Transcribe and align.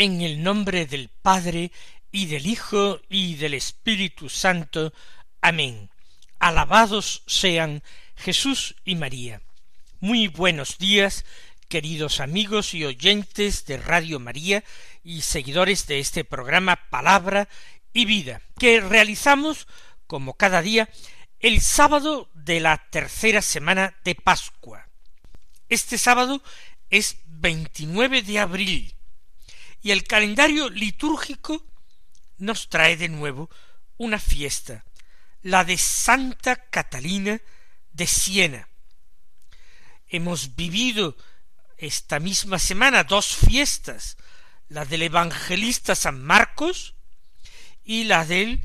En 0.00 0.22
el 0.22 0.42
nombre 0.42 0.86
del 0.86 1.10
Padre 1.10 1.72
y 2.10 2.24
del 2.24 2.46
Hijo 2.46 3.02
y 3.10 3.34
del 3.34 3.52
Espíritu 3.52 4.30
Santo. 4.30 4.94
Amén. 5.42 5.90
Alabados 6.38 7.22
sean 7.26 7.82
Jesús 8.16 8.76
y 8.86 8.94
María. 8.94 9.42
Muy 9.98 10.28
buenos 10.28 10.78
días, 10.78 11.26
queridos 11.68 12.20
amigos 12.20 12.72
y 12.72 12.86
oyentes 12.86 13.66
de 13.66 13.76
Radio 13.76 14.18
María 14.20 14.64
y 15.04 15.20
seguidores 15.20 15.86
de 15.86 15.98
este 15.98 16.24
programa 16.24 16.76
Palabra 16.88 17.46
y 17.92 18.06
Vida, 18.06 18.40
que 18.58 18.80
realizamos, 18.80 19.68
como 20.06 20.32
cada 20.32 20.62
día, 20.62 20.88
el 21.40 21.60
sábado 21.60 22.30
de 22.32 22.60
la 22.60 22.88
tercera 22.88 23.42
semana 23.42 23.98
de 24.02 24.14
Pascua. 24.14 24.88
Este 25.68 25.98
sábado 25.98 26.42
es 26.88 27.18
29 27.26 28.22
de 28.22 28.38
abril 28.38 28.94
y 29.82 29.90
el 29.90 30.04
calendario 30.04 30.68
litúrgico 30.68 31.64
nos 32.38 32.68
trae 32.68 32.96
de 32.96 33.08
nuevo 33.08 33.50
una 33.96 34.18
fiesta, 34.18 34.84
la 35.42 35.64
de 35.64 35.78
Santa 35.78 36.56
Catalina 36.70 37.40
de 37.92 38.06
Siena. 38.06 38.68
Hemos 40.08 40.56
vivido 40.56 41.16
esta 41.76 42.20
misma 42.20 42.58
semana 42.58 43.04
dos 43.04 43.36
fiestas, 43.36 44.16
la 44.68 44.84
del 44.84 45.02
evangelista 45.02 45.94
San 45.94 46.22
Marcos 46.22 46.94
y 47.84 48.04
la 48.04 48.24
del 48.24 48.62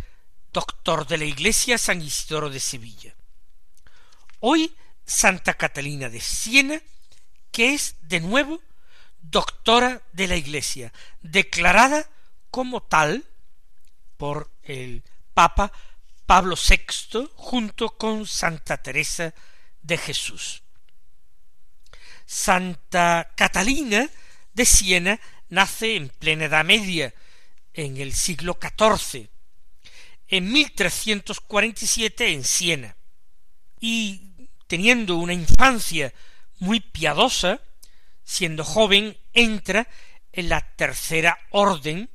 doctor 0.51 1.07
de 1.07 1.17
la 1.17 1.25
Iglesia 1.25 1.77
San 1.77 2.01
Isidoro 2.01 2.49
de 2.49 2.59
Sevilla. 2.59 3.15
Hoy 4.39 4.75
Santa 5.05 5.53
Catalina 5.53 6.09
de 6.09 6.21
Siena, 6.21 6.81
que 7.51 7.73
es 7.73 7.95
de 8.01 8.19
nuevo 8.19 8.61
doctora 9.29 10.01
de 10.13 10.27
la 10.27 10.35
Iglesia, 10.35 10.93
declarada 11.21 12.09
como 12.51 12.81
tal 12.83 13.25
por 14.17 14.51
el 14.63 15.03
Papa 15.33 15.71
Pablo 16.25 16.55
VI 16.55 17.29
junto 17.35 17.89
con 17.97 18.25
Santa 18.25 18.81
Teresa 18.81 19.33
de 19.81 19.97
Jesús. 19.97 20.63
Santa 22.25 23.31
Catalina 23.35 24.09
de 24.53 24.65
Siena 24.65 25.19
nace 25.49 25.95
en 25.95 26.09
plena 26.09 26.45
Edad 26.45 26.65
Media, 26.65 27.13
en 27.73 27.97
el 27.97 28.13
siglo 28.13 28.57
XIV, 28.59 29.29
en 30.27 30.51
1347 30.51 32.29
en 32.29 32.43
Siena, 32.43 32.95
y 33.79 34.31
teniendo 34.67 35.17
una 35.17 35.33
infancia 35.33 36.13
muy 36.59 36.79
piadosa, 36.79 37.61
siendo 38.25 38.65
joven, 38.65 39.17
entra 39.33 39.87
en 40.33 40.49
la 40.49 40.75
tercera 40.75 41.37
orden 41.51 42.09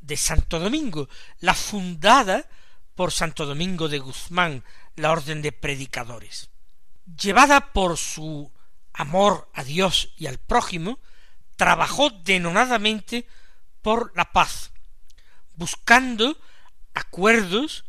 de 0.00 0.16
Santo 0.16 0.58
Domingo, 0.58 1.08
la 1.38 1.54
fundada 1.54 2.46
por 2.94 3.12
Santo 3.12 3.46
Domingo 3.46 3.88
de 3.88 3.98
Guzmán, 3.98 4.64
la 4.96 5.12
orden 5.12 5.40
de 5.40 5.52
predicadores. 5.52 6.50
Llevada 7.06 7.72
por 7.72 7.96
su 7.96 8.52
amor 8.92 9.48
a 9.54 9.64
Dios 9.64 10.12
y 10.16 10.26
al 10.26 10.38
prójimo, 10.38 10.98
trabajó 11.56 12.10
denonadamente 12.10 13.26
por 13.80 14.12
la 14.16 14.32
paz, 14.32 14.72
buscando 15.54 16.36
acuerdos, 16.94 17.84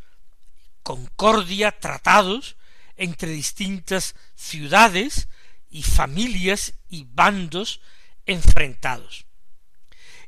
concordia, 0.83 1.79
tratados 1.79 2.56
entre 2.95 3.29
distintas 3.29 4.16
ciudades 4.35 5.28
y 5.69 5.83
familias 5.83 6.75
y 6.93 7.07
bandos 7.11 7.81
enfrentados. 8.27 9.25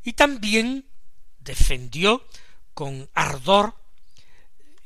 Y 0.01 0.13
también 0.13 0.89
defendió 1.37 2.27
con 2.73 3.07
ardor 3.13 3.75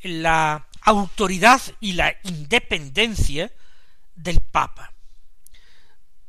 la 0.01 0.68
autoridad 0.81 1.62
y 1.79 1.94
la 1.94 2.18
independencia 2.23 3.50
del 4.13 4.41
Papa, 4.41 4.94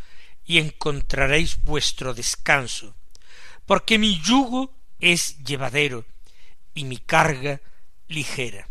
y 0.45 0.59
encontraréis 0.59 1.63
vuestro 1.63 2.15
descanso, 2.15 2.97
porque 3.67 3.99
mi 3.99 4.21
yugo 4.21 4.75
es 4.99 5.39
llevadero 5.45 6.05
y 6.75 6.85
mi 6.85 6.99
carga 6.99 7.61
ligera. 8.09 8.69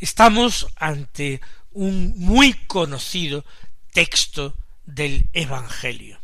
Estamos 0.00 0.66
ante 0.76 1.40
un 1.72 2.14
muy 2.16 2.52
conocido 2.52 3.44
texto 3.92 4.56
del 4.84 5.28
Evangelio. 5.32 6.23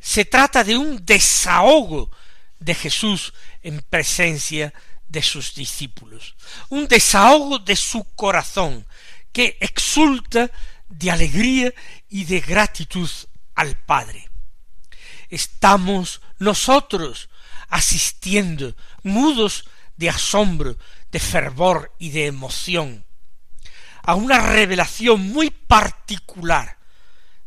Se 0.00 0.24
trata 0.24 0.64
de 0.64 0.76
un 0.76 1.04
desahogo 1.04 2.10
de 2.58 2.74
Jesús 2.74 3.32
en 3.62 3.80
presencia 3.82 4.72
de 5.08 5.22
sus 5.22 5.54
discípulos, 5.54 6.34
un 6.70 6.88
desahogo 6.88 7.58
de 7.58 7.76
su 7.76 8.04
corazón 8.14 8.86
que 9.32 9.56
exulta 9.60 10.50
de 10.88 11.10
alegría 11.10 11.72
y 12.08 12.24
de 12.24 12.40
gratitud 12.40 13.10
al 13.54 13.76
Padre. 13.76 14.28
Estamos 15.28 16.20
nosotros 16.38 17.28
asistiendo, 17.68 18.76
mudos 19.02 19.64
de 19.96 20.08
asombro, 20.08 20.76
de 21.10 21.20
fervor 21.20 21.92
y 21.98 22.10
de 22.10 22.26
emoción, 22.26 23.04
a 24.02 24.14
una 24.14 24.38
revelación 24.38 25.20
muy 25.20 25.50
particular 25.50 26.78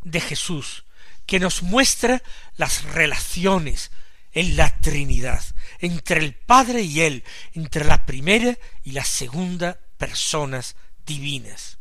de 0.01 0.19
Jesús, 0.21 0.83
que 1.27 1.39
nos 1.39 1.61
muestra 1.61 2.23
las 2.55 2.83
relaciones 2.83 3.91
en 4.31 4.55
la 4.55 4.75
Trinidad, 4.79 5.43
entre 5.79 6.19
el 6.19 6.33
Padre 6.33 6.81
y 6.81 7.01
Él, 7.01 7.23
entre 7.53 7.85
la 7.85 8.05
primera 8.05 8.57
y 8.83 8.91
la 8.91 9.03
segunda 9.03 9.79
personas 9.97 10.75
divinas. 11.05 11.77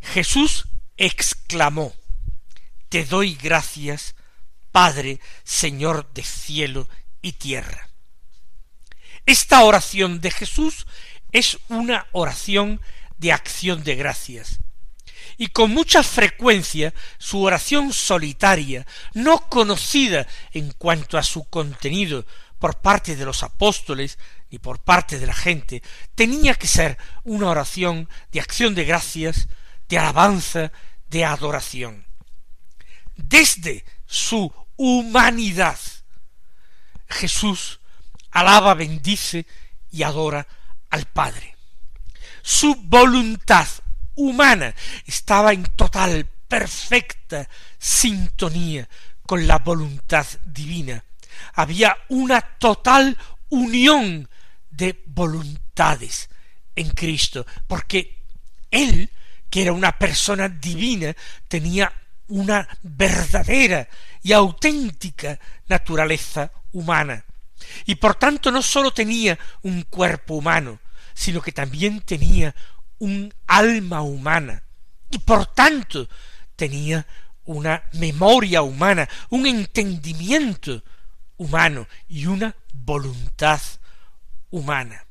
Jesús 0.00 0.68
exclamó, 0.96 1.94
Te 2.88 3.04
doy 3.04 3.34
gracias, 3.34 4.14
Padre, 4.72 5.20
Señor 5.44 6.12
de 6.14 6.22
cielo 6.22 6.88
y 7.20 7.32
tierra. 7.32 7.88
Esta 9.26 9.62
oración 9.64 10.20
de 10.20 10.30
Jesús 10.30 10.86
es 11.32 11.58
una 11.68 12.06
oración 12.12 12.80
de 13.18 13.32
acción 13.32 13.84
de 13.84 13.96
gracias, 13.96 14.60
y 15.38 15.46
con 15.48 15.70
mucha 15.70 16.02
frecuencia 16.02 16.92
su 17.16 17.42
oración 17.42 17.92
solitaria, 17.92 18.84
no 19.14 19.48
conocida 19.48 20.26
en 20.52 20.72
cuanto 20.72 21.16
a 21.16 21.22
su 21.22 21.44
contenido 21.44 22.26
por 22.58 22.80
parte 22.80 23.14
de 23.14 23.24
los 23.24 23.44
apóstoles 23.44 24.18
ni 24.50 24.58
por 24.58 24.80
parte 24.80 25.18
de 25.18 25.26
la 25.26 25.34
gente, 25.34 25.82
tenía 26.16 26.54
que 26.54 26.66
ser 26.66 26.98
una 27.22 27.50
oración 27.50 28.08
de 28.32 28.40
acción 28.40 28.74
de 28.74 28.84
gracias, 28.84 29.48
de 29.88 29.98
alabanza, 29.98 30.72
de 31.08 31.24
adoración. 31.24 32.06
Desde 33.14 33.84
su 34.06 34.52
humanidad, 34.76 35.78
Jesús 37.08 37.80
alaba, 38.32 38.74
bendice 38.74 39.46
y 39.90 40.02
adora 40.02 40.48
al 40.90 41.06
Padre. 41.06 41.56
Su 42.42 42.74
voluntad 42.74 43.68
humana 44.18 44.74
estaba 45.06 45.52
en 45.52 45.64
total, 45.64 46.28
perfecta 46.48 47.48
sintonía 47.78 48.88
con 49.22 49.46
la 49.46 49.58
voluntad 49.58 50.26
divina. 50.44 51.04
Había 51.54 51.96
una 52.08 52.40
total 52.40 53.16
unión 53.50 54.28
de 54.70 55.02
voluntades 55.06 56.28
en 56.74 56.90
Cristo, 56.90 57.46
porque 57.66 58.18
Él, 58.70 59.10
que 59.50 59.62
era 59.62 59.72
una 59.72 59.98
persona 59.98 60.48
divina, 60.48 61.14
tenía 61.46 61.92
una 62.28 62.68
verdadera 62.82 63.88
y 64.22 64.32
auténtica 64.32 65.38
naturaleza 65.68 66.50
humana. 66.72 67.24
Y 67.86 67.96
por 67.96 68.14
tanto 68.14 68.50
no 68.50 68.62
sólo 68.62 68.92
tenía 68.92 69.38
un 69.62 69.82
cuerpo 69.82 70.34
humano, 70.34 70.78
sino 71.14 71.42
que 71.42 71.52
también 71.52 72.00
tenía 72.00 72.54
un 72.98 73.32
alma 73.46 74.02
humana. 74.02 74.62
Y 75.10 75.18
por 75.18 75.46
tanto 75.46 76.08
tenía 76.56 77.06
una 77.44 77.82
memoria 77.92 78.62
humana, 78.62 79.08
un 79.30 79.46
entendimiento 79.46 80.82
humano 81.38 81.86
y 82.08 82.26
una 82.26 82.54
voluntad 82.72 83.60
humana. 84.50 85.04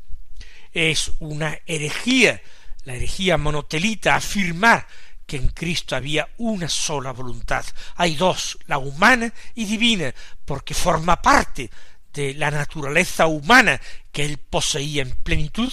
Es 0.72 1.12
una 1.20 1.58
herejía, 1.66 2.42
la 2.84 2.94
herejía 2.94 3.38
monotelita, 3.38 4.16
afirmar 4.16 4.86
que 5.26 5.38
en 5.38 5.50
Cristo 5.50 5.96
había 5.96 6.30
una 6.38 6.70
sola 6.70 7.12
voluntad. 7.12 7.66
Hay 7.96 8.16
dos, 8.16 8.58
la 8.68 8.78
humana 8.78 9.34
y 9.56 9.66
divina, 9.66 10.14
porque 10.46 10.74
forma 10.74 11.22
parte 11.22 11.70
de 12.14 12.34
la 12.34 12.50
naturaleza 12.50 13.28
humana 13.28 13.80
que 14.12 14.26
él 14.26 14.38
poseía 14.38 15.02
en 15.02 15.12
plenitud, 15.12 15.72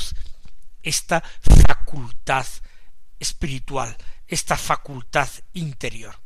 esta 0.85 1.23
facultad 1.67 2.47
espiritual, 3.19 3.97
esta 4.27 4.57
facultad 4.57 5.29
interior. 5.55 6.21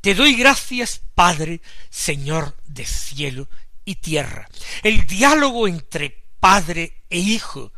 Te 0.00 0.14
doy 0.14 0.34
gracias, 0.34 1.00
Padre, 1.14 1.60
Señor 1.90 2.56
de 2.66 2.84
cielo 2.84 3.48
y 3.84 3.96
tierra. 3.96 4.48
El 4.82 5.06
diálogo 5.06 5.66
entre 5.66 6.24
Padre 6.40 7.02
e 7.10 7.18
Hijo 7.18 7.72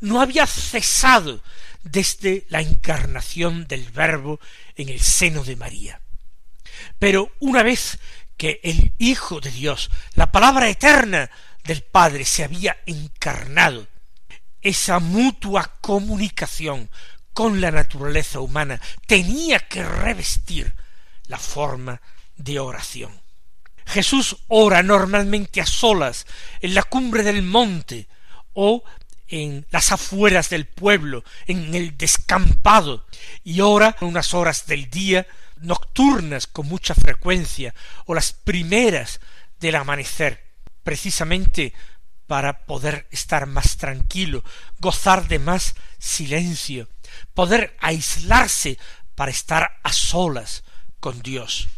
no 0.00 0.20
había 0.20 0.46
cesado 0.46 1.42
desde 1.82 2.46
la 2.48 2.60
encarnación 2.60 3.66
del 3.66 3.90
Verbo 3.90 4.40
en 4.76 4.88
el 4.88 5.00
seno 5.00 5.44
de 5.44 5.56
María. 5.56 6.00
Pero 6.98 7.32
una 7.40 7.62
vez 7.62 7.98
que 8.36 8.60
el 8.62 8.92
Hijo 8.98 9.40
de 9.40 9.50
Dios, 9.50 9.90
la 10.14 10.30
palabra 10.30 10.68
eterna 10.68 11.30
del 11.64 11.82
Padre, 11.82 12.24
se 12.24 12.44
había 12.44 12.78
encarnado, 12.86 13.86
esa 14.62 15.00
mutua 15.00 15.78
comunicación 15.80 16.88
con 17.32 17.60
la 17.60 17.70
naturaleza 17.70 18.40
humana 18.40 18.80
tenía 19.06 19.60
que 19.60 19.82
revestir 19.82 20.72
la 21.26 21.38
forma 21.38 22.00
de 22.36 22.58
oración. 22.58 23.20
Jesús 23.86 24.36
ora 24.48 24.82
normalmente 24.82 25.60
a 25.60 25.66
solas 25.66 26.26
en 26.60 26.74
la 26.74 26.82
cumbre 26.82 27.22
del 27.22 27.42
monte 27.42 28.06
o 28.54 28.84
en 29.28 29.66
las 29.70 29.92
afueras 29.92 30.50
del 30.50 30.66
pueblo, 30.66 31.24
en 31.46 31.74
el 31.74 31.96
descampado, 31.96 33.06
y 33.42 33.60
ora 33.60 33.96
unas 34.02 34.34
horas 34.34 34.66
del 34.66 34.90
día 34.90 35.26
nocturnas 35.56 36.46
con 36.46 36.68
mucha 36.68 36.94
frecuencia, 36.94 37.74
o 38.04 38.14
las 38.14 38.32
primeras 38.34 39.20
del 39.58 39.76
amanecer, 39.76 40.44
precisamente 40.82 41.72
para 42.32 42.64
poder 42.64 43.06
estar 43.10 43.44
más 43.44 43.76
tranquilo, 43.76 44.42
gozar 44.78 45.28
de 45.28 45.38
más 45.38 45.74
silencio, 45.98 46.88
poder 47.34 47.76
aislarse 47.78 48.78
para 49.14 49.30
estar 49.30 49.78
a 49.82 49.92
solas 49.92 50.64
con 50.98 51.20
Dios. 51.20 51.68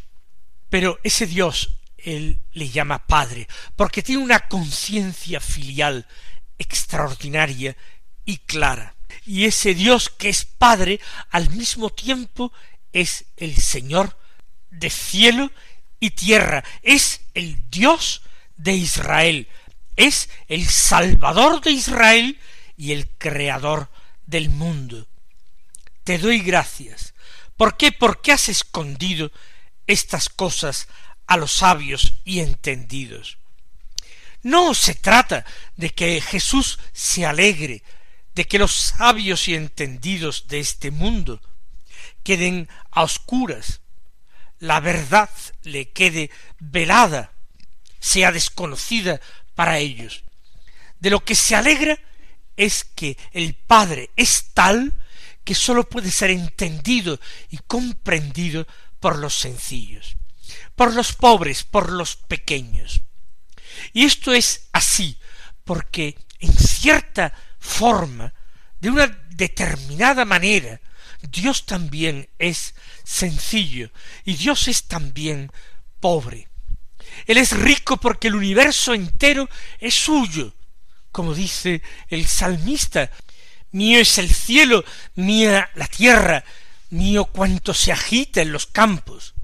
Pero 0.71 1.01
ese 1.03 1.27
Dios 1.27 1.79
él 1.99 2.41
le 2.53 2.71
llama 2.71 3.05
Padre, 3.05 3.49
porque 3.75 4.01
tiene 4.01 4.23
una 4.23 4.47
conciencia 4.47 5.41
filial 5.41 6.07
extraordinaria 6.57 7.77
y 8.25 8.37
clara. 8.37 8.95
Y 9.27 9.47
ese 9.47 9.75
Dios 9.75 10.09
que 10.09 10.29
es 10.29 10.45
Padre, 10.45 11.01
al 11.31 11.51
mismo 11.51 11.91
tiempo 11.91 12.53
es 12.93 13.25
el 13.37 13.57
Señor 13.57 14.17
de 14.71 14.91
cielo 14.91 15.51
y 15.99 16.11
tierra, 16.11 16.63
es 16.85 17.23
el 17.35 17.69
Dios 17.71 18.23
de 18.57 18.75
Israel, 18.75 19.49
es 19.97 20.29
el 20.49 20.67
Salvador 20.67 21.61
de 21.61 21.73
Israel 21.73 22.39
y 22.77 22.93
el 22.93 23.09
Creador 23.09 23.91
del 24.27 24.51
mundo. 24.51 25.07
Te 26.03 26.19
doy 26.19 26.41
gracias. 26.41 27.15
¿Por 27.57 27.77
qué? 27.77 27.93
Porque 27.93 28.33
has 28.33 28.49
escondido 28.49 29.31
estas 29.87 30.29
cosas 30.29 30.89
a 31.27 31.37
los 31.37 31.53
sabios 31.53 32.15
y 32.25 32.41
entendidos. 32.41 33.39
No 34.43 34.75
se 34.75 34.95
trata 34.95 35.45
de 35.77 35.91
que 35.91 36.21
Jesús 36.21 36.79
se 36.93 37.25
alegre 37.25 37.83
de 38.35 38.47
que 38.47 38.59
los 38.59 38.75
sabios 38.75 39.49
y 39.49 39.55
entendidos 39.55 40.49
de 40.49 40.61
este 40.61 40.91
mundo 40.91 41.41
queden 42.23 42.69
a 42.91 43.03
oscuras, 43.03 43.81
la 44.59 44.81
verdad 44.81 45.31
le 45.63 45.91
quede 45.91 46.31
velada, 46.59 47.33
sea 48.01 48.33
desconocida 48.33 49.21
para 49.55 49.79
ellos. 49.79 50.25
De 51.01 51.11
lo 51.11 51.25
que 51.25 51.35
se 51.35 51.55
alegra 51.55 51.99
es 52.57 52.85
que 52.85 53.17
el 53.33 53.55
Padre 53.55 54.11
es 54.17 54.51
tal 54.55 54.93
que 55.45 55.55
sólo 55.55 55.89
puede 55.89 56.11
ser 56.11 56.31
entendido 56.31 57.21
y 57.51 57.59
comprendido 57.67 58.67
por 59.01 59.19
los 59.19 59.35
sencillos 59.35 60.17
por 60.75 60.95
los 60.95 61.13
pobres, 61.13 61.65
por 61.65 61.91
los 61.91 62.17
pequeños. 62.17 63.03
Y 63.93 64.05
esto 64.05 64.33
es 64.33 64.69
así, 64.73 65.19
porque 65.65 66.19
en 66.41 66.53
cierta 66.53 67.33
forma, 67.59 68.35
de 68.81 68.91
una 68.91 69.07
determinada 69.31 70.25
manera, 70.25 70.81
Dios 71.23 71.65
también 71.65 72.29
es 72.39 72.75
sencillo 73.03 73.91
y 74.25 74.35
Dios 74.35 74.69
es 74.69 74.85
también 74.85 75.51
pobre. 76.01 76.49
Él 77.27 77.39
es 77.39 77.53
rico 77.53 77.97
porque 77.97 78.29
el 78.29 78.35
universo 78.35 78.95
entero 78.95 79.49
es 79.79 79.95
suyo, 79.95 80.55
como 81.13 81.35
dice 81.35 81.83
el 82.09 82.27
salmista, 82.27 83.11
mío 83.73 83.99
es 83.99 84.19
el 84.19 84.33
cielo, 84.33 84.85
mía 85.15 85.71
la 85.75 85.87
tierra, 85.87 86.45
mío 86.91 87.27
cuanto 87.27 87.75
se 87.75 87.93
agita 87.93 88.41
en 88.41 88.53
los 88.53 88.67
campos. 88.67 89.35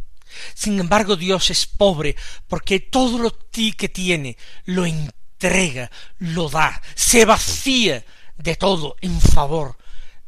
Sin 0.54 0.78
embargo, 0.78 1.16
Dios 1.16 1.50
es 1.50 1.66
pobre 1.66 2.16
porque 2.48 2.80
todo 2.80 3.18
lo 3.18 3.36
que 3.50 3.88
tiene 3.88 4.36
lo 4.64 4.86
entrega, 4.86 5.90
lo 6.18 6.48
da, 6.48 6.80
se 6.94 7.24
vacía 7.24 8.04
de 8.36 8.56
todo 8.56 8.96
en 9.00 9.20
favor 9.20 9.76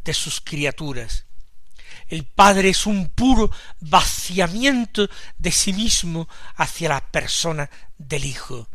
de 0.05 0.15
sus 0.15 0.41
criaturas. 0.41 1.27
El 2.13 2.27
Padre 2.27 2.69
es 2.69 2.85
un 2.85 3.09
puro 3.09 3.51
vaciamiento 3.81 5.09
de 5.39 5.51
sí 5.51 5.73
mismo 5.73 6.29
hacia 6.57 6.91
la 6.91 7.01
persona 7.11 7.71
del 7.97 8.27
Hijo, 8.27 8.69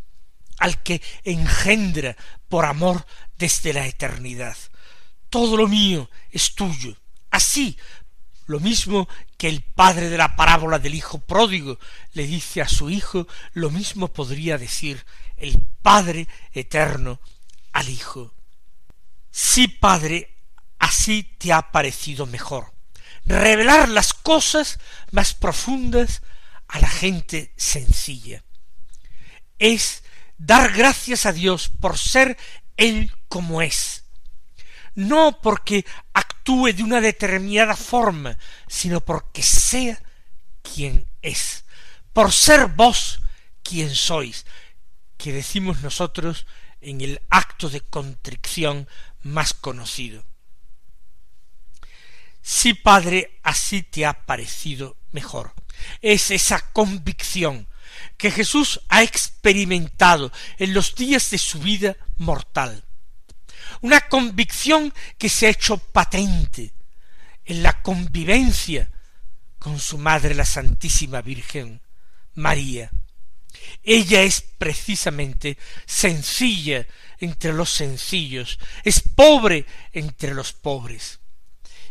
al 0.58 0.82
que 0.82 1.04
engendra 1.24 2.18
por 2.50 2.66
amor 2.66 3.06
desde 3.38 3.74
la 3.74 3.86
eternidad. 3.86 4.58
Todo 5.30 5.56
lo 5.56 5.68
mío 5.68 6.10
es 6.32 6.56
tuyo. 6.56 6.98
Así, 7.30 7.78
lo 8.48 8.60
mismo 8.60 9.08
que 9.38 9.50
el 9.50 9.62
padre 9.62 10.10
de 10.10 10.18
la 10.18 10.36
parábola 10.36 10.80
del 10.80 10.96
hijo 10.96 11.20
pródigo 11.20 11.78
le 12.14 12.26
dice 12.26 12.64
a 12.64 12.68
su 12.68 12.90
hijo, 12.90 13.28
lo 13.54 13.70
mismo 13.70 14.08
podría 14.08 14.58
decir 14.58 15.06
el 15.36 15.62
Padre 15.84 16.28
eterno 16.54 17.20
al 17.72 17.88
Hijo. 17.88 18.34
Sí, 19.30 19.68
Padre, 19.68 20.38
así 20.80 21.22
te 21.22 21.54
ha 21.54 21.72
parecido 21.72 22.26
mejor 22.26 22.77
revelar 23.26 23.90
las 23.90 24.14
cosas 24.14 24.80
más 25.12 25.34
profundas 25.34 26.22
a 26.68 26.80
la 26.80 26.90
gente 26.90 27.54
sencilla. 27.58 28.44
Es 29.60 30.04
dar 30.38 30.72
gracias 30.74 31.26
a 31.26 31.34
Dios 31.34 31.70
por 31.70 31.98
ser 31.98 32.38
Él 32.76 33.12
como 33.28 33.62
es, 33.62 34.04
no 34.96 35.40
porque 35.42 35.86
actúe 36.14 36.74
de 36.74 36.84
una 36.84 37.02
determinada 37.02 37.76
forma, 37.76 38.38
sino 38.68 39.02
porque 39.02 39.44
sea 39.44 40.02
quien 40.62 41.08
es, 41.22 41.66
por 42.14 42.32
ser 42.32 42.68
vos 42.68 43.22
quien 43.64 43.94
sois, 43.94 44.46
que 45.18 45.34
decimos 45.34 45.82
nosotros 45.82 46.46
en 46.82 47.02
el 47.02 47.22
acto 47.30 47.70
de 47.70 47.82
contrición 47.82 48.88
más 49.24 49.54
conocido. 49.54 50.24
Sí, 52.50 52.74
Padre, 52.74 53.42
así 53.44 53.84
te 53.84 54.06
ha 54.06 54.26
parecido 54.26 54.96
mejor. 55.12 55.54
Es 56.02 56.32
esa 56.32 56.72
convicción 56.72 57.68
que 58.16 58.32
Jesús 58.32 58.80
ha 58.88 59.04
experimentado 59.04 60.32
en 60.58 60.74
los 60.74 60.96
días 60.96 61.30
de 61.30 61.40
su 61.40 61.60
vida 61.60 61.98
mortal. 62.16 62.86
Una 63.82 64.00
convicción 64.00 64.94
que 65.18 65.28
se 65.28 65.48
ha 65.48 65.50
hecho 65.50 65.78
patente 65.78 66.74
en 67.44 67.64
la 67.64 67.82
convivencia 67.82 68.92
con 69.60 69.78
su 69.78 69.98
Madre 69.98 70.34
la 70.34 70.46
Santísima 70.46 71.22
Virgen 71.22 71.82
María. 72.36 72.90
Ella 73.84 74.22
es 74.22 74.42
precisamente 74.58 75.58
sencilla 75.86 76.88
entre 77.20 77.52
los 77.52 77.72
sencillos, 77.72 78.58
es 78.86 79.02
pobre 79.02 79.66
entre 79.92 80.34
los 80.34 80.54
pobres. 80.54 81.20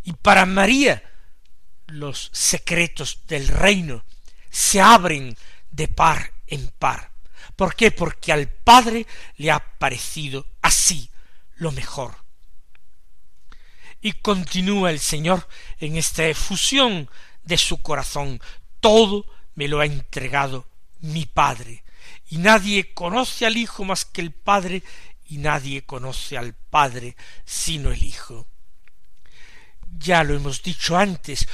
Y 0.06 0.12
para 0.12 0.46
María 0.46 1.02
los 1.88 2.30
secretos 2.32 3.22
del 3.26 3.48
reino 3.48 4.04
se 4.48 4.80
abren 4.80 5.36
de 5.72 5.88
par 5.88 6.32
en 6.46 6.68
par. 6.68 7.10
¿Por 7.56 7.75
qué? 7.75 7.90
Porque 7.90 8.32
al 8.32 8.48
Padre 8.48 9.04
le 9.36 9.50
ha 9.50 9.58
parecido 9.58 10.46
así 10.62 11.10
lo 11.56 11.72
mejor. 11.72 12.14
Y 14.00 14.12
continúa 14.12 14.92
el 14.92 15.00
Señor 15.00 15.48
en 15.80 15.96
esta 15.96 16.25
efusión 16.25 17.10
de 17.42 17.58
su 17.58 17.82
corazón. 17.82 18.40
Todo 18.78 19.26
me 19.56 19.66
lo 19.66 19.80
ha 19.80 19.86
entregado 19.86 20.68
mi 21.00 21.26
Padre. 21.26 21.82
Y 22.28 22.38
nadie 22.38 22.94
conoce 22.94 23.44
al 23.44 23.56
Hijo 23.56 23.82
más 23.82 24.04
que 24.04 24.20
el 24.20 24.30
Padre, 24.30 24.84
y 25.25 25.38
nadie 25.38 25.84
conoce 25.84 26.38
al 26.38 26.54
Padre 26.54 27.16
sino 27.44 27.90
el 27.90 28.04
Hijo 28.04 28.46
ya 29.98 30.22
lo 30.22 30.34
hemos 30.34 30.62
dicho 30.62 30.96
antes, 30.96 31.46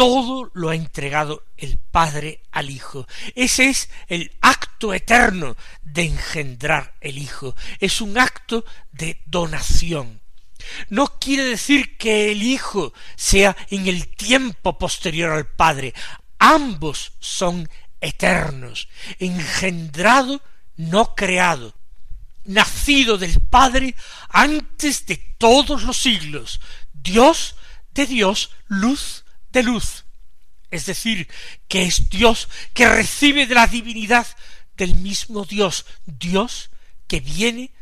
todo 0.00 0.50
lo 0.54 0.70
ha 0.70 0.74
entregado 0.74 1.44
el 1.58 1.76
Padre 1.78 2.40
al 2.52 2.70
Hijo. 2.70 3.06
Ese 3.34 3.68
es 3.68 3.90
el 4.08 4.32
acto 4.40 4.94
eterno 4.94 5.56
de 5.82 6.04
engendrar 6.04 6.94
el 7.02 7.18
Hijo. 7.18 7.54
Es 7.80 8.00
un 8.00 8.18
acto 8.18 8.64
de 8.92 9.20
donación. 9.26 10.22
No 10.88 11.18
quiere 11.18 11.44
decir 11.44 11.98
que 11.98 12.32
el 12.32 12.42
Hijo 12.42 12.94
sea 13.14 13.54
en 13.68 13.88
el 13.88 14.08
tiempo 14.08 14.78
posterior 14.78 15.32
al 15.32 15.46
Padre. 15.46 15.92
Ambos 16.38 17.12
son 17.18 17.68
eternos, 18.00 18.88
engendrado, 19.18 20.40
no 20.76 21.14
creado, 21.14 21.74
nacido 22.44 23.18
del 23.18 23.38
Padre 23.38 23.94
antes 24.30 25.04
de 25.04 25.16
todos 25.36 25.82
los 25.82 25.98
siglos. 25.98 26.60
Dios 26.94 27.56
de 27.94 28.06
Dios 28.06 28.50
luz 28.68 29.24
de 29.50 29.62
luz. 29.62 30.04
Es 30.70 30.86
decir, 30.86 31.28
que 31.68 31.82
es 31.82 32.08
Dios 32.10 32.48
que 32.74 32.88
recibe 32.88 33.46
de 33.46 33.54
la 33.54 33.66
divinidad 33.66 34.26
del 34.76 34.94
mismo 34.94 35.44
Dios, 35.44 35.84
Dios 36.06 36.70
que 37.06 37.20
viene 37.20 37.72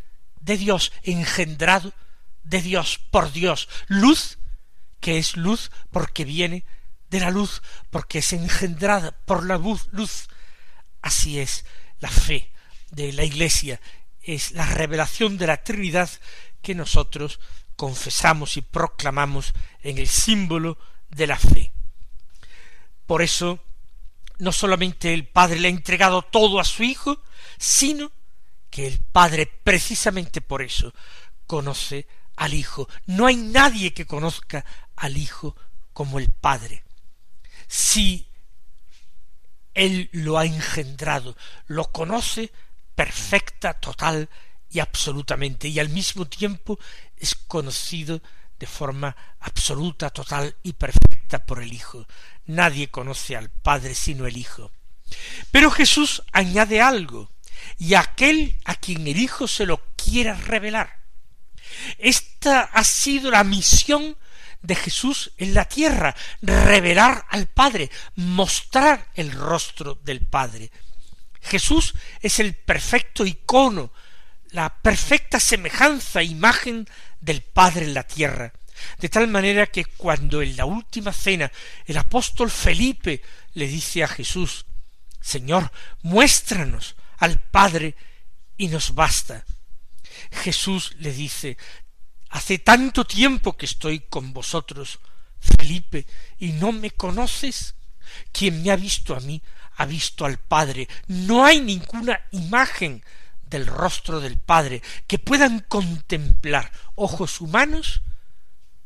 de 0.40 0.56
Dios, 0.56 0.92
engendrado 1.02 1.92
de 2.42 2.62
Dios, 2.62 2.98
por 3.10 3.30
Dios, 3.30 3.68
luz 3.88 4.38
que 5.00 5.18
es 5.18 5.36
luz 5.36 5.70
porque 5.90 6.24
viene 6.24 6.64
de 7.10 7.20
la 7.20 7.30
luz, 7.30 7.62
porque 7.90 8.18
es 8.18 8.32
engendrada 8.32 9.12
por 9.12 9.46
la 9.46 9.56
luz, 9.56 9.88
luz. 9.92 10.28
Así 11.02 11.38
es 11.38 11.64
la 12.00 12.10
fe 12.10 12.50
de 12.90 13.12
la 13.12 13.24
Iglesia, 13.24 13.80
es 14.22 14.52
la 14.52 14.66
revelación 14.66 15.38
de 15.38 15.46
la 15.46 15.62
Trinidad 15.62 16.10
que 16.62 16.74
nosotros 16.74 17.38
confesamos 17.78 18.56
y 18.56 18.62
proclamamos 18.62 19.54
en 19.84 19.98
el 19.98 20.08
símbolo 20.08 20.78
de 21.10 21.28
la 21.28 21.38
fe. 21.38 21.72
Por 23.06 23.22
eso, 23.22 23.60
no 24.38 24.50
solamente 24.50 25.14
el 25.14 25.28
Padre 25.28 25.60
le 25.60 25.68
ha 25.68 25.70
entregado 25.70 26.22
todo 26.22 26.58
a 26.58 26.64
su 26.64 26.82
Hijo, 26.82 27.22
sino 27.56 28.10
que 28.68 28.88
el 28.88 28.98
Padre 28.98 29.46
precisamente 29.46 30.40
por 30.40 30.60
eso 30.60 30.92
conoce 31.46 32.08
al 32.34 32.52
Hijo. 32.52 32.88
No 33.06 33.26
hay 33.26 33.36
nadie 33.36 33.94
que 33.94 34.06
conozca 34.06 34.64
al 34.96 35.16
Hijo 35.16 35.54
como 35.92 36.18
el 36.18 36.30
Padre. 36.30 36.82
Si 37.68 38.26
Él 39.72 40.10
lo 40.10 40.36
ha 40.36 40.46
engendrado, 40.46 41.36
lo 41.68 41.92
conoce 41.92 42.50
perfecta, 42.96 43.74
total 43.74 44.28
y 44.70 44.80
absolutamente, 44.80 45.68
y 45.68 45.78
al 45.78 45.88
mismo 45.88 46.26
tiempo 46.26 46.78
es 47.16 47.34
conocido 47.34 48.20
de 48.58 48.66
forma 48.66 49.16
absoluta, 49.40 50.10
total 50.10 50.56
y 50.62 50.72
perfecta 50.72 51.44
por 51.44 51.62
el 51.62 51.72
Hijo. 51.72 52.06
Nadie 52.46 52.88
conoce 52.88 53.36
al 53.36 53.50
Padre 53.50 53.94
sino 53.94 54.26
el 54.26 54.36
Hijo. 54.36 54.72
Pero 55.50 55.70
Jesús 55.70 56.22
añade 56.32 56.80
algo, 56.80 57.30
y 57.78 57.94
aquel 57.94 58.60
a 58.64 58.74
quien 58.74 59.06
el 59.06 59.18
Hijo 59.18 59.48
se 59.48 59.66
lo 59.66 59.80
quiera 59.96 60.34
revelar. 60.34 60.98
Esta 61.98 62.62
ha 62.62 62.84
sido 62.84 63.30
la 63.30 63.44
misión 63.44 64.16
de 64.62 64.74
Jesús 64.74 65.32
en 65.36 65.54
la 65.54 65.66
tierra, 65.66 66.14
revelar 66.42 67.26
al 67.30 67.46
Padre, 67.46 67.90
mostrar 68.16 69.08
el 69.14 69.32
rostro 69.32 69.94
del 70.02 70.26
Padre. 70.26 70.70
Jesús 71.40 71.94
es 72.20 72.40
el 72.40 72.54
perfecto 72.54 73.24
icono 73.24 73.92
la 74.50 74.80
perfecta 74.82 75.40
semejanza 75.40 76.20
e 76.20 76.24
imagen 76.24 76.88
del 77.20 77.42
Padre 77.42 77.84
en 77.84 77.94
la 77.94 78.04
tierra, 78.04 78.52
de 78.98 79.08
tal 79.08 79.28
manera 79.28 79.66
que 79.66 79.84
cuando 79.84 80.40
en 80.42 80.56
la 80.56 80.64
última 80.64 81.12
cena 81.12 81.50
el 81.86 81.96
apóstol 81.96 82.50
Felipe 82.50 83.22
le 83.54 83.66
dice 83.66 84.04
a 84.04 84.08
Jesús 84.08 84.66
Señor, 85.20 85.70
muéstranos 86.02 86.96
al 87.18 87.40
Padre 87.40 87.96
y 88.56 88.68
nos 88.68 88.94
basta. 88.94 89.44
Jesús 90.30 90.94
le 90.98 91.12
dice 91.12 91.56
Hace 92.30 92.58
tanto 92.58 93.04
tiempo 93.04 93.56
que 93.56 93.66
estoy 93.66 94.00
con 94.00 94.32
vosotros, 94.32 95.00
Felipe, 95.40 96.06
y 96.38 96.52
no 96.52 96.72
me 96.72 96.90
conoces. 96.90 97.74
Quien 98.32 98.62
me 98.62 98.70
ha 98.70 98.76
visto 98.76 99.14
a 99.14 99.20
mí 99.20 99.42
ha 99.76 99.86
visto 99.86 100.24
al 100.24 100.38
Padre. 100.38 100.88
No 101.06 101.44
hay 101.44 101.60
ninguna 101.60 102.20
imagen 102.32 103.02
del 103.48 103.66
rostro 103.66 104.20
del 104.20 104.38
Padre, 104.38 104.82
que 105.06 105.18
puedan 105.18 105.60
contemplar 105.60 106.72
ojos 106.94 107.40
humanos 107.40 108.02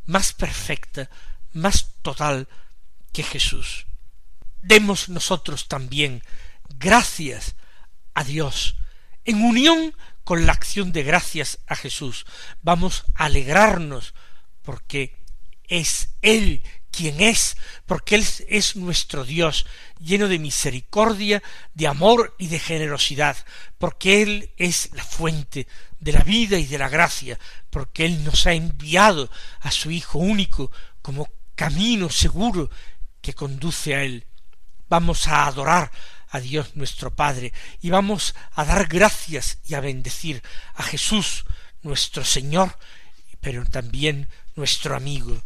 más 0.07 0.33
perfecta, 0.33 1.11
más 1.53 1.95
total 2.03 2.49
que 3.13 3.23
Jesús. 3.23 3.87
Demos 4.63 5.09
nosotros 5.09 5.69
también 5.69 6.23
gracias 6.79 7.57
a 8.15 8.25
Dios 8.25 8.77
en 9.25 9.43
unión 9.43 9.95
con 10.25 10.47
la 10.47 10.53
acción 10.53 10.93
de 10.93 11.03
gracias 11.03 11.59
a 11.67 11.77
Jesús. 11.77 12.27
Vamos 12.63 13.05
a 13.15 13.25
alegrarnos 13.25 14.15
porque 14.63 15.19
es 15.65 16.11
Él 16.23 16.63
quién 16.93 17.21
es, 17.21 17.57
porque 17.87 18.15
Él 18.15 18.27
es 18.49 18.77
nuestro 18.77 19.25
Dios, 19.25 19.67
lleno 19.99 20.29
de 20.29 20.39
misericordia, 20.39 21.43
de 21.75 21.89
amor 21.89 22.37
y 22.39 22.49
de 22.49 22.59
generosidad, 22.59 23.37
porque 23.79 24.23
Él 24.23 24.51
es 24.57 24.91
la 24.93 25.03
fuente 25.03 25.67
de 25.99 26.13
la 26.13 26.23
vida 26.23 26.59
y 26.59 26.67
de 26.67 26.79
la 26.79 26.89
gracia, 26.89 27.39
porque 27.71 28.05
Él 28.05 28.23
nos 28.23 28.47
ha 28.47 28.53
enviado 28.53 29.31
a 29.61 29.71
su 29.71 29.91
Hijo 29.91 30.19
único 30.19 30.71
como 31.01 31.29
camino 31.55 32.11
seguro 32.11 32.71
que 33.21 33.35
conduce 33.35 33.95
a 33.95 34.03
Él. 34.03 34.27
Vamos 34.89 35.27
a 35.29 35.47
adorar 35.47 35.91
a 36.29 36.41
Dios 36.41 36.77
nuestro 36.77 37.15
Padre 37.15 37.53
y 37.81 37.91
vamos 37.91 38.35
a 38.53 38.65
dar 38.65 38.87
gracias 38.87 39.59
y 39.67 39.75
a 39.75 39.81
bendecir 39.81 40.43
a 40.75 40.83
Jesús 40.83 41.45
nuestro 41.83 42.25
Señor, 42.25 42.77
pero 43.41 43.65
también 43.65 44.29
nuestro 44.55 44.97
amigo. 44.97 45.43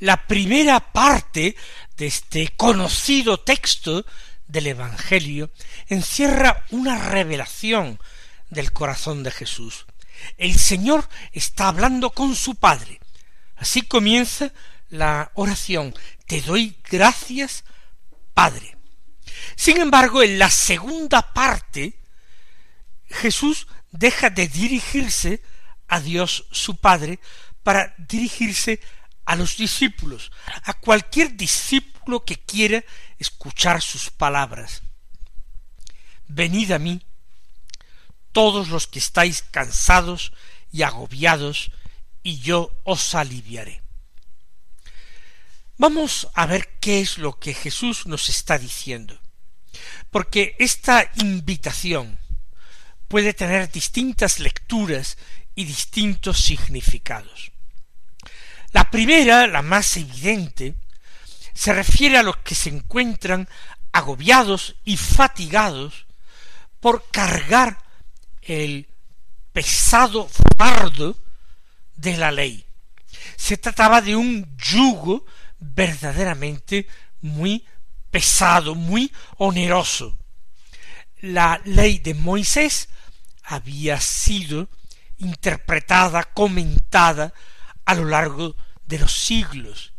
La 0.00 0.26
primera 0.26 0.92
parte 0.92 1.56
de 1.96 2.06
este 2.06 2.48
conocido 2.56 3.40
texto 3.40 4.04
del 4.48 4.66
Evangelio 4.66 5.50
encierra 5.88 6.64
una 6.70 6.98
revelación 6.98 8.00
del 8.48 8.72
corazón 8.72 9.22
de 9.22 9.30
Jesús. 9.30 9.86
El 10.36 10.58
Señor 10.58 11.08
está 11.32 11.68
hablando 11.68 12.10
con 12.10 12.34
su 12.34 12.56
Padre. 12.56 13.00
Así 13.56 13.82
comienza 13.82 14.52
la 14.88 15.30
oración. 15.34 15.94
Te 16.26 16.40
doy 16.40 16.76
gracias, 16.90 17.64
Padre. 18.34 18.76
Sin 19.54 19.78
embargo, 19.78 20.22
en 20.22 20.38
la 20.38 20.50
segunda 20.50 21.32
parte, 21.32 21.98
Jesús 23.08 23.66
deja 23.90 24.30
de 24.30 24.48
dirigirse 24.48 25.42
a 25.88 26.00
Dios 26.00 26.46
su 26.50 26.76
Padre 26.76 27.20
para 27.62 27.94
dirigirse 27.98 28.80
a 29.30 29.36
los 29.36 29.56
discípulos, 29.56 30.32
a 30.64 30.74
cualquier 30.74 31.36
discípulo 31.36 32.24
que 32.24 32.34
quiera 32.34 32.82
escuchar 33.16 33.80
sus 33.80 34.10
palabras. 34.10 34.82
Venid 36.26 36.72
a 36.72 36.80
mí, 36.80 37.00
todos 38.32 38.70
los 38.70 38.88
que 38.88 38.98
estáis 38.98 39.42
cansados 39.42 40.32
y 40.72 40.82
agobiados, 40.82 41.70
y 42.24 42.40
yo 42.40 42.76
os 42.82 43.14
aliviaré. 43.14 43.82
Vamos 45.78 46.26
a 46.34 46.46
ver 46.46 46.68
qué 46.80 47.00
es 47.00 47.16
lo 47.16 47.38
que 47.38 47.54
Jesús 47.54 48.06
nos 48.06 48.28
está 48.30 48.58
diciendo, 48.58 49.16
porque 50.10 50.56
esta 50.58 51.08
invitación 51.18 52.18
puede 53.06 53.32
tener 53.32 53.70
distintas 53.70 54.40
lecturas 54.40 55.18
y 55.54 55.66
distintos 55.66 56.40
significados. 56.40 57.52
La 58.72 58.90
primera, 58.90 59.46
la 59.46 59.62
más 59.62 59.96
evidente, 59.96 60.74
se 61.54 61.72
refiere 61.72 62.18
a 62.18 62.22
los 62.22 62.36
que 62.38 62.54
se 62.54 62.70
encuentran 62.70 63.48
agobiados 63.92 64.76
y 64.84 64.96
fatigados 64.96 66.06
por 66.78 67.10
cargar 67.10 67.78
el 68.42 68.88
pesado 69.52 70.28
fardo 70.56 71.16
de 71.96 72.16
la 72.16 72.30
ley. 72.30 72.64
Se 73.36 73.56
trataba 73.56 74.00
de 74.00 74.16
un 74.16 74.56
yugo 74.56 75.24
verdaderamente 75.58 76.86
muy 77.20 77.64
pesado, 78.10 78.74
muy 78.74 79.12
oneroso. 79.36 80.16
La 81.20 81.60
ley 81.64 81.98
de 81.98 82.14
Moisés 82.14 82.88
había 83.42 84.00
sido 84.00 84.68
interpretada, 85.18 86.24
comentada 86.24 87.34
a 87.90 87.94
lo 87.96 88.04
largo 88.04 88.54
de 88.86 89.00
los 89.00 89.12
siglos 89.12 89.94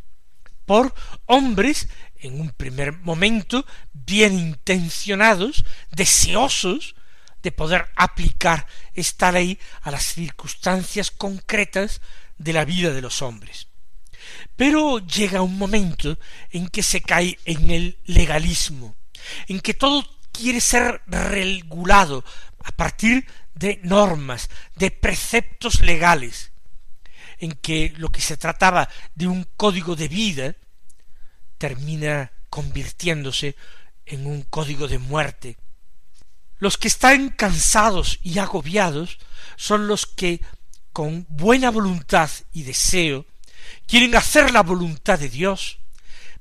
por 0.66 0.94
hombres 1.26 1.90
en 2.22 2.40
un 2.40 2.52
primer 2.52 2.94
momento 2.94 3.66
bien 3.92 4.40
intencionados, 4.40 5.66
deseosos 5.92 6.96
de 7.44 7.52
poder 7.52 7.90
aplicar 7.98 8.66
esta 8.94 9.34
ley 9.34 9.60
a 9.82 9.92
las 9.92 10.04
circunstancias 10.04 11.12
concretas 11.12 12.00
de 12.38 12.54
la 12.54 12.64
vida 12.64 12.92
de 12.92 13.02
los 13.02 13.22
hombres. 13.22 13.68
Pero 14.56 15.00
llega 15.00 15.42
un 15.42 15.58
momento 15.58 16.18
en 16.50 16.70
que 16.70 16.84
se 16.84 17.02
cae 17.02 17.38
en 17.44 17.72
el 17.72 18.00
legalismo, 18.06 18.96
en 19.50 19.60
que 19.60 19.74
todo 19.74 20.06
quiere 20.32 20.62
ser 20.62 21.02
regulado 21.08 22.24
a 22.64 22.72
partir 22.72 23.28
de 23.54 23.82
normas, 23.84 24.50
de 24.78 24.92
preceptos 24.92 25.82
legales, 25.82 26.51
en 27.42 27.54
que 27.54 27.92
lo 27.98 28.10
que 28.12 28.22
se 28.22 28.38
trataba 28.38 28.88
de 29.16 29.28
un 29.28 29.44
código 29.58 29.96
de 29.96 30.08
vida 30.08 30.56
termina 31.58 32.32
convirtiéndose 32.50 33.56
en 34.06 34.28
un 34.28 34.44
código 34.44 34.88
de 34.88 35.00
muerte. 35.00 35.58
Los 36.60 36.78
que 36.78 36.88
están 36.88 37.30
cansados 37.30 38.20
y 38.22 38.38
agobiados 38.38 39.18
son 39.58 39.88
los 39.88 40.06
que 40.06 40.42
con 40.94 41.26
buena 41.30 41.72
voluntad 41.72 42.30
y 42.54 42.62
deseo 42.62 43.26
quieren 43.88 44.16
hacer 44.16 44.52
la 44.52 44.62
voluntad 44.62 45.18
de 45.18 45.30
Dios. 45.30 45.80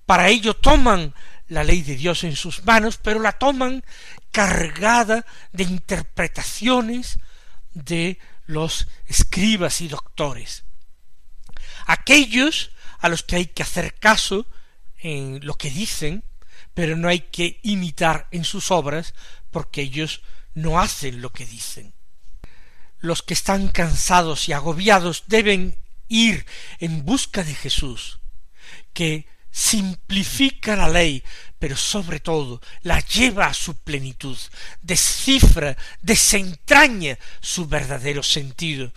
Para 0.05 0.29
ello 0.29 0.55
toman 0.55 1.15
la 1.49 1.65
ley 1.65 1.81
de 1.81 1.97
Dios 1.97 2.25
en 2.25 2.37
sus 2.37 2.63
manos, 2.67 2.99
pero 3.03 3.21
la 3.21 3.33
toman 3.33 3.83
cargada 4.31 5.25
de 5.53 5.65
interpretaciones 5.65 7.19
de 7.73 8.19
los 8.45 8.87
escribas 9.07 9.81
y 9.81 9.89
doctores 9.89 10.65
aquellos 11.87 12.71
a 12.99 13.09
los 13.09 13.23
que 13.23 13.37
hay 13.37 13.47
que 13.47 13.63
hacer 13.63 13.95
caso 13.95 14.47
en 14.99 15.41
lo 15.45 15.55
que 15.55 15.71
dicen, 15.71 16.25
pero 16.75 16.97
no 16.97 17.09
hay 17.09 17.21
que 17.21 17.61
imitar 17.63 18.29
en 18.31 18.45
sus 18.45 18.71
obras 18.71 19.15
porque 19.51 19.83
ellos 19.83 20.23
no 20.55 20.81
hacen 20.81 21.21
lo 21.21 21.33
que 21.33 21.47
dicen. 21.47 21.95
Los 22.99 23.23
que 23.23 23.35
están 23.35 23.69
cansados 23.69 24.49
y 24.49 24.53
agobiados 24.53 25.25
deben 25.27 25.79
ir 26.09 26.45
en 26.79 27.05
busca 27.05 27.43
de 27.43 27.55
Jesús, 27.55 28.21
que 28.93 29.27
simplifica 29.51 30.77
la 30.77 30.89
ley, 30.89 31.25
pero 31.59 31.77
sobre 31.77 32.21
todo 32.21 32.61
la 32.83 33.01
lleva 33.01 33.47
a 33.47 33.55
su 33.55 33.77
plenitud, 33.77 34.39
descifra, 34.83 35.77
desentraña 36.03 37.19
su 37.41 37.67
verdadero 37.67 38.23
sentido, 38.23 38.93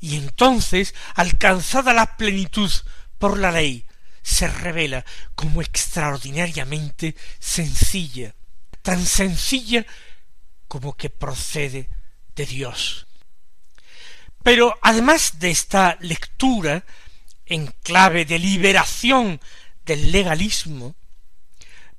y 0.00 0.16
entonces, 0.16 0.94
alcanzada 1.14 1.92
la 1.92 2.16
plenitud 2.16 2.70
por 3.18 3.38
la 3.38 3.52
ley, 3.52 3.84
se 4.22 4.48
revela 4.48 5.04
como 5.34 5.60
extraordinariamente 5.60 7.14
sencilla, 7.38 8.34
tan 8.82 9.04
sencilla 9.04 9.86
como 10.68 10.96
que 10.96 11.10
procede 11.10 11.88
de 12.34 12.46
Dios. 12.46 13.06
Pero 14.42 14.78
además 14.82 15.38
de 15.38 15.50
esta 15.50 15.98
lectura 16.00 16.84
en 17.44 17.66
clave 17.82 18.24
de 18.24 18.38
liberación 18.38 19.40
del 19.84 20.12
legalismo, 20.12 20.94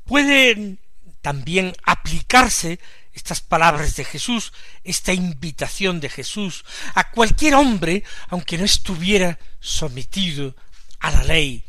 pueden 0.06 0.80
también 1.22 1.76
aplicarse 1.84 2.80
estas 3.13 3.41
palabras 3.41 3.95
de 3.95 4.06
Jesús, 4.06 4.54
esta 4.84 5.13
invitación 5.13 6.00
de 6.00 6.10
Jesús 6.10 6.63
a 6.93 7.12
cualquier 7.12 7.56
hombre, 7.56 8.04
aunque 8.30 8.58
no 8.58 8.65
estuviera 8.65 9.38
sometido 9.60 10.56
a 11.00 11.12
la 11.12 11.24
ley, 11.24 11.63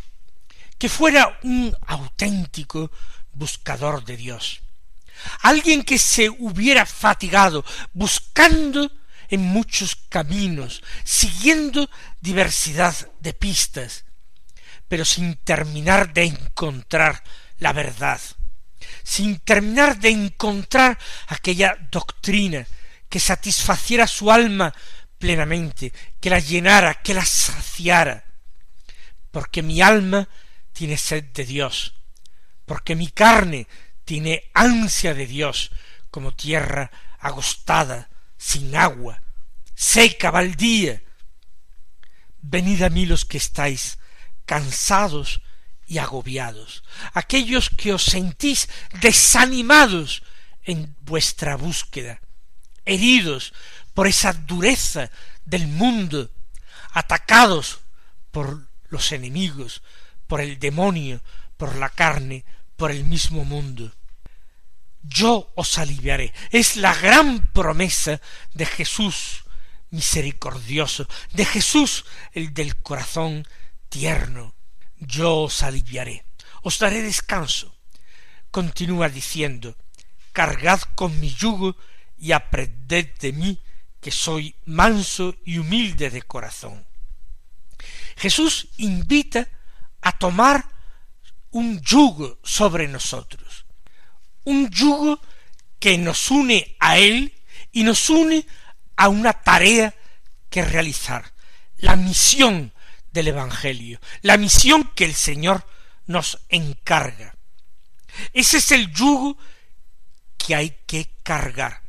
que 0.78 0.88
fuera 0.88 1.38
un 1.42 1.76
auténtico 1.87 2.90
buscador 3.33 4.05
de 4.05 4.16
Dios. 4.16 4.62
Alguien 5.42 5.83
que 5.83 5.98
se 5.98 6.28
hubiera 6.28 6.87
fatigado 6.87 7.64
buscando 7.92 8.90
en 9.28 9.40
muchos 9.40 9.96
caminos, 10.09 10.83
siguiendo 11.05 11.88
diversidad 12.20 12.94
de 13.20 13.33
pistas, 13.33 14.05
pero 14.88 15.05
sin 15.05 15.37
terminar 15.37 16.12
de 16.12 16.24
encontrar 16.24 17.22
la 17.59 17.72
verdad, 17.72 18.20
sin 19.03 19.38
terminar 19.40 19.99
de 19.99 20.11
encontrar 20.11 20.99
aquella 21.29 21.77
doctrina 21.90 22.66
que 23.09 23.21
satisfaciera 23.21 24.07
su 24.07 24.31
alma 24.31 24.75
plenamente, 25.18 25.92
que 26.21 26.31
la 26.31 26.38
llenara, 26.38 26.95
que 26.95 27.14
la 27.14 27.25
saciara, 27.25 28.25
porque 29.31 29.62
mi 29.62 29.81
alma 29.81 30.29
tiene 30.73 30.97
sed 30.97 31.25
de 31.33 31.45
Dios, 31.45 31.95
porque 32.64 32.97
mi 32.97 33.09
carne 33.09 33.68
tiene 34.05 34.51
ansia 34.55 35.14
de 35.14 35.27
Dios, 35.27 35.71
como 36.11 36.35
tierra 36.35 36.90
agostada, 37.18 38.11
sin 38.37 38.75
agua, 38.75 39.23
seca, 39.75 40.31
baldía. 40.31 41.03
Venid 42.40 42.83
a 42.83 42.90
mí 42.90 43.07
los 43.07 43.25
que 43.25 43.38
estáis 43.38 43.99
cansados 44.45 45.42
y 45.87 45.99
agobiados, 45.99 46.83
aquellos 47.12 47.71
que 47.71 47.92
os 47.92 48.05
sentís 48.05 48.68
desanimados 49.01 50.23
en 50.64 50.97
vuestra 51.01 51.57
búsqueda, 51.57 52.21
heridos 52.85 53.53
por 53.95 54.07
esa 54.07 54.33
dureza 54.33 55.11
del 55.45 55.66
mundo, 55.66 56.31
atacados 56.92 57.81
por 58.31 58.68
los 58.88 59.12
enemigos, 59.12 59.83
por 60.27 60.40
el 60.40 60.59
demonio, 60.59 61.23
por 61.57 61.77
la 61.77 61.90
carne, 61.90 62.45
por 62.77 62.90
el 62.90 63.05
mismo 63.05 63.45
mundo. 63.45 63.92
Yo 65.03 65.53
os 65.57 65.79
aliviaré. 65.79 66.33
Es 66.51 66.77
la 66.77 66.95
gran 66.95 67.49
promesa 67.53 68.21
de 68.55 68.66
Jesús 68.66 69.45
misericordioso, 69.90 71.07
de 71.33 71.45
Jesús 71.45 72.05
el 72.33 72.55
del 72.55 72.77
corazón 72.77 73.47
tierno. 73.88 74.55
Yo 75.07 75.51
os 75.51 75.62
aliviaré, 75.62 76.25
os 76.62 76.79
daré 76.79 77.03
descanso. 77.03 77.75
Continúa 78.51 79.09
diciendo, 79.09 79.75
cargad 80.31 80.81
con 80.95 81.19
mi 81.19 81.35
yugo 81.35 81.77
y 82.19 82.33
aprended 82.33 83.11
de 83.19 83.33
mí, 83.33 83.62
que 84.01 84.11
soy 84.11 84.55
manso 84.67 85.35
y 85.45 85.59
humilde 85.59 86.11
de 86.11 86.23
corazón. 86.23 86.87
Jesús 88.17 88.69
invita 88.79 89.49
a 90.01 90.19
tomar 90.19 90.69
un 91.51 91.81
yugo 91.81 92.38
sobre 92.43 92.87
nosotros, 92.88 93.67
un 94.45 94.71
yugo 94.71 95.21
que 95.79 95.99
nos 95.99 96.31
une 96.31 96.77
a 96.79 96.99
Él 96.99 97.35
y 97.73 97.83
nos 97.83 98.09
une 98.09 98.47
a 98.97 99.09
una 99.09 99.33
tarea 99.33 99.95
que 100.49 100.65
realizar, 100.65 101.33
la 101.79 101.97
misión 101.97 102.73
del 103.12 103.29
Evangelio, 103.29 104.01
la 104.22 104.37
misión 104.37 104.90
que 104.94 105.05
el 105.05 105.14
Señor 105.14 105.66
nos 106.07 106.38
encarga. 106.48 107.37
Ese 108.33 108.59
es 108.59 108.72
el 108.72 108.92
yugo 108.92 109.37
que 110.38 110.55
hay 110.55 110.77
que 110.87 111.09
cargar. 111.22 111.83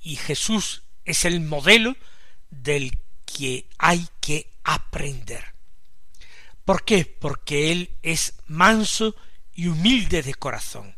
Y 0.00 0.16
Jesús 0.16 0.82
es 1.04 1.24
el 1.24 1.40
modelo 1.40 1.96
del 2.50 2.98
que 3.24 3.68
hay 3.78 4.06
que 4.20 4.50
aprender. 4.64 5.54
¿Por 6.64 6.84
qué? 6.84 7.04
Porque 7.04 7.72
Él 7.72 7.90
es 8.02 8.34
manso 8.46 9.14
y 9.54 9.68
humilde 9.68 10.22
de 10.22 10.34
corazón. 10.34 10.96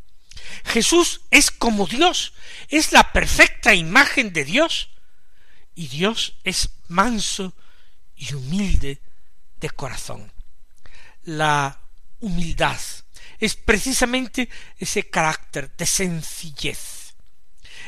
Jesús 0.65 1.23
es 1.31 1.51
como 1.51 1.87
Dios, 1.87 2.35
es 2.69 2.93
la 2.93 3.13
perfecta 3.13 3.75
imagen 3.75 4.33
de 4.33 4.45
Dios, 4.45 4.91
y 5.75 5.89
Dios 5.89 6.35
es 6.45 6.71
manso 6.89 7.55
y 8.15 8.35
humilde 8.35 9.01
de 9.65 9.71
corazón. 9.71 10.31
La 11.23 11.81
humildad 12.21 12.79
es 13.41 13.57
precisamente 13.57 14.51
ese 14.77 15.09
carácter 15.09 15.75
de 15.75 15.87
sencillez, 15.87 17.15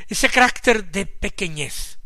ese 0.08 0.30
carácter 0.30 0.90
de 0.90 1.04
pequeñez, 1.04 1.98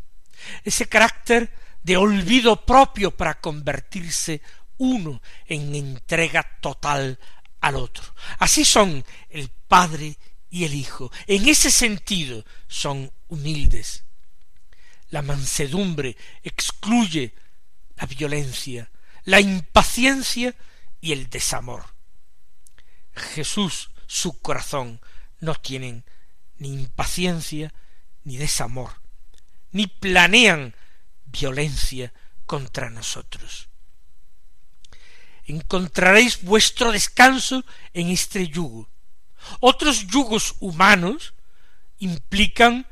ese 0.65 0.89
carácter 0.89 1.55
de 1.83 1.95
olvido 1.95 2.65
propio 2.65 3.15
para 3.15 3.39
convertirse 3.39 4.41
uno 4.77 5.21
en 5.45 5.73
entrega 5.73 6.43
total 6.59 7.17
al 7.61 7.75
otro. 7.77 8.03
Así 8.39 8.65
son 8.65 9.05
el 9.29 9.47
Padre 9.69 10.17
y 10.49 10.65
el 10.65 10.73
Hijo. 10.73 11.13
En 11.27 11.47
ese 11.47 11.71
sentido 11.71 12.43
son 12.67 13.09
humildes. 13.29 14.03
La 15.11 15.21
mansedumbre 15.21 16.17
excluye 16.43 17.33
la 17.95 18.05
violencia, 18.05 18.90
la 19.23 19.39
impaciencia 19.39 20.55
y 20.99 21.11
el 21.11 21.29
desamor. 21.29 21.85
Jesús, 23.13 23.91
su 24.07 24.39
corazón, 24.39 25.01
no 25.39 25.55
tienen 25.55 26.05
ni 26.57 26.73
impaciencia 26.73 27.73
ni 28.23 28.37
desamor, 28.37 29.01
ni 29.71 29.87
planean 29.87 30.75
violencia 31.25 32.13
contra 32.45 32.89
nosotros. 32.89 33.69
Encontraréis 35.45 36.43
vuestro 36.43 36.91
descanso 36.91 37.65
en 37.93 38.09
este 38.09 38.47
yugo. 38.47 38.89
Otros 39.59 40.07
yugos 40.07 40.55
humanos 40.59 41.33
implican 41.97 42.85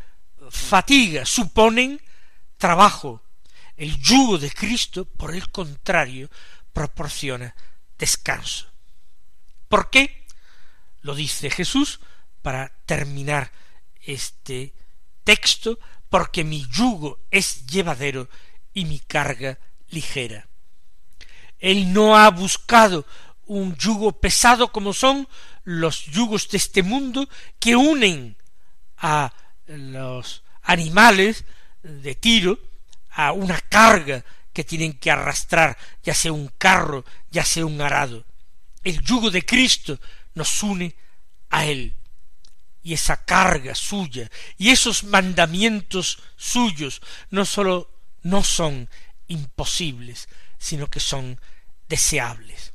fatiga, 0.49 1.25
suponen 1.25 2.01
trabajo. 2.57 3.21
El 3.79 3.97
yugo 3.97 4.37
de 4.37 4.51
Cristo, 4.51 5.05
por 5.05 5.33
el 5.33 5.49
contrario, 5.51 6.29
proporciona 6.73 7.55
descanso. 7.97 8.67
¿Por 9.69 9.89
qué? 9.89 10.25
Lo 11.01 11.15
dice 11.15 11.49
Jesús 11.49 12.01
para 12.41 12.73
terminar 12.85 13.53
este 14.01 14.73
texto, 15.23 15.79
porque 16.09 16.43
mi 16.43 16.67
yugo 16.67 17.19
es 17.31 17.65
llevadero 17.67 18.27
y 18.73 18.83
mi 18.83 18.99
carga 18.99 19.57
ligera. 19.91 20.49
Él 21.57 21.93
no 21.93 22.17
ha 22.17 22.29
buscado 22.31 23.05
un 23.45 23.77
yugo 23.77 24.11
pesado 24.11 24.73
como 24.73 24.91
son 24.91 25.25
los 25.63 26.03
yugos 26.07 26.49
de 26.49 26.57
este 26.57 26.83
mundo 26.83 27.29
que 27.59 27.77
unen 27.77 28.35
a 28.97 29.33
los 29.67 30.43
animales 30.63 31.45
de 31.81 32.15
tiro 32.15 32.59
a 33.19 33.33
una 33.33 33.59
carga 33.59 34.23
que 34.53 34.63
tienen 34.63 34.93
que 34.93 35.11
arrastrar, 35.11 35.77
ya 36.01 36.13
sea 36.13 36.31
un 36.31 36.47
carro, 36.57 37.03
ya 37.29 37.43
sea 37.43 37.65
un 37.65 37.81
arado. 37.81 38.25
El 38.81 39.01
yugo 39.01 39.29
de 39.29 39.45
Cristo 39.45 39.99
nos 40.35 40.63
une 40.63 40.95
a 41.49 41.65
Él. 41.65 41.93
Y 42.81 42.93
esa 42.93 43.25
carga 43.25 43.75
suya 43.75 44.31
y 44.57 44.69
esos 44.69 45.03
mandamientos 45.03 46.19
suyos 46.37 47.01
no 47.29 47.43
sólo 47.43 47.91
no 48.21 48.41
son 48.41 48.89
imposibles, 49.27 50.29
sino 50.57 50.87
que 50.87 51.01
son 51.01 51.41
deseables. 51.89 52.71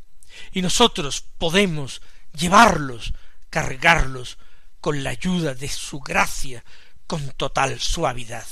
Y 0.53 0.61
nosotros 0.61 1.25
podemos 1.39 2.03
llevarlos, 2.35 3.15
cargarlos 3.49 4.37
con 4.83 5.03
la 5.03 5.11
ayuda 5.11 5.55
de 5.55 5.69
su 5.69 6.01
gracia, 6.01 6.63
con 7.07 7.31
total 7.31 7.81
suavidad. 7.81 8.47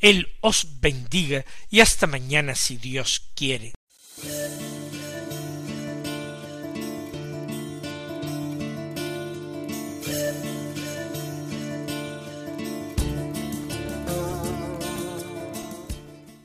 Él 0.00 0.28
os 0.40 0.80
bendiga 0.80 1.44
y 1.70 1.80
hasta 1.80 2.06
mañana 2.06 2.54
si 2.54 2.76
Dios 2.76 3.30
quiere. 3.34 3.72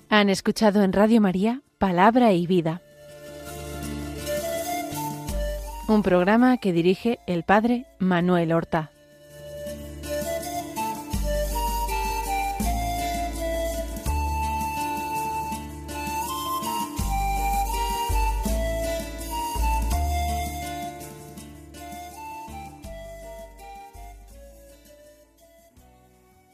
Han 0.10 0.30
escuchado 0.30 0.84
en 0.84 0.94
Radio 0.94 1.20
María 1.22 1.62
Palabra 1.80 2.32
y 2.32 2.48
Vida, 2.48 2.82
un 5.90 6.02
programa 6.02 6.58
que 6.58 6.72
dirige 6.72 7.20
el 7.28 7.44
Padre 7.44 7.86
Manuel 8.00 8.54
Horta. 8.54 8.93